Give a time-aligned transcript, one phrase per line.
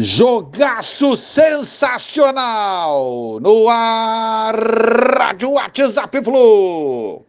[0.00, 4.54] Jogaço sensacional no ar
[5.18, 7.22] Rádio WhatsApp Flu.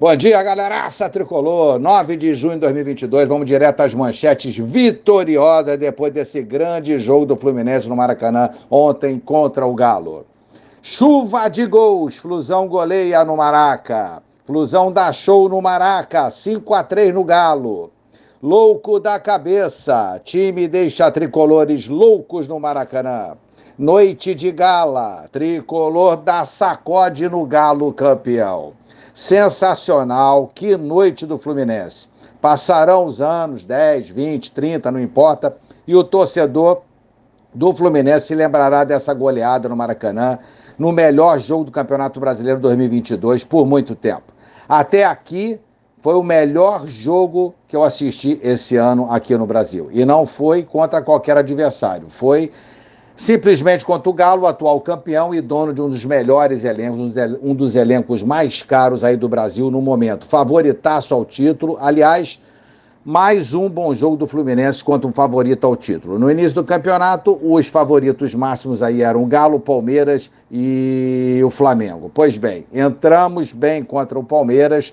[0.00, 1.78] Bom dia, galeraça tricolor.
[1.78, 7.36] 9 de junho de 2022, vamos direto às manchetes vitoriosas depois desse grande jogo do
[7.36, 10.24] Fluminense no Maracanã ontem contra o Galo.
[10.80, 14.22] Chuva de gols, Flusão goleia no Maraca.
[14.44, 17.92] Flusão dá show no Maraca, 5 a 3 no Galo.
[18.46, 23.38] Louco da cabeça, time deixa tricolores loucos no Maracanã.
[23.78, 28.74] Noite de gala, tricolor dá sacode no Galo campeão.
[29.14, 32.10] Sensacional, que noite do Fluminense.
[32.38, 35.56] Passarão os anos, 10, 20, 30, não importa,
[35.88, 36.82] e o torcedor
[37.54, 40.38] do Fluminense se lembrará dessa goleada no Maracanã,
[40.78, 44.34] no melhor jogo do Campeonato Brasileiro 2022 por muito tempo.
[44.68, 45.58] Até aqui,
[46.04, 49.88] foi o melhor jogo que eu assisti esse ano aqui no Brasil.
[49.90, 52.10] E não foi contra qualquer adversário.
[52.10, 52.52] Foi
[53.16, 57.74] simplesmente contra o Galo, atual campeão e dono de um dos melhores elencos, um dos
[57.74, 60.26] elencos mais caros aí do Brasil no momento.
[60.26, 61.78] Favoritaço ao título.
[61.80, 62.38] Aliás,
[63.02, 66.18] mais um bom jogo do Fluminense contra um favorito ao título.
[66.18, 72.10] No início do campeonato, os favoritos máximos aí eram o Galo, Palmeiras e o Flamengo.
[72.12, 74.92] Pois bem, entramos bem contra o Palmeiras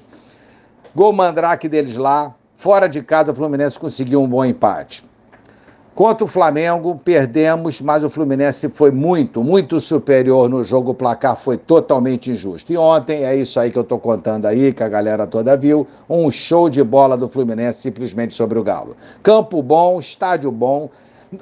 [0.93, 2.35] Gol Mandrake deles lá.
[2.57, 5.03] Fora de casa, o Fluminense conseguiu um bom empate.
[5.95, 10.91] Contra o Flamengo, perdemos, mas o Fluminense foi muito, muito superior no jogo.
[10.91, 12.73] O placar foi totalmente injusto.
[12.73, 15.87] E ontem, é isso aí que eu estou contando aí, que a galera toda viu,
[16.09, 18.95] um show de bola do Fluminense simplesmente sobre o Galo.
[19.23, 20.89] Campo bom, estádio bom.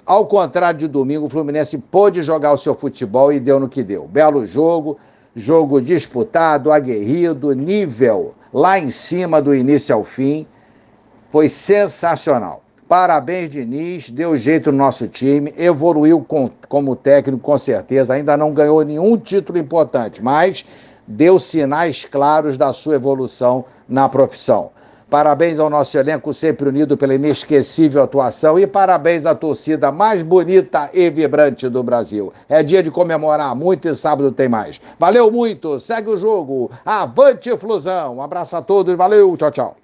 [0.05, 3.81] Ao contrário de domingo, o Fluminense pôde jogar o seu futebol e deu no que
[3.81, 4.07] deu.
[4.07, 4.97] Belo jogo,
[5.35, 10.45] jogo disputado, aguerrido, nível lá em cima do início ao fim.
[11.29, 12.63] Foi sensacional.
[12.87, 18.15] Parabéns, Diniz, deu jeito no nosso time, evoluiu com, como técnico, com certeza.
[18.15, 20.65] Ainda não ganhou nenhum título importante, mas
[21.07, 24.71] deu sinais claros da sua evolução na profissão.
[25.09, 30.89] Parabéns ao nosso elenco sempre unido pela inesquecível atuação e parabéns à torcida mais bonita
[30.93, 32.31] e vibrante do Brasil.
[32.47, 34.79] É dia de comemorar muito e sábado tem mais.
[34.99, 36.69] Valeu muito, segue o jogo.
[36.85, 38.17] Avante Flusão.
[38.17, 39.79] Um abraço a todos, valeu, tchau, tchau.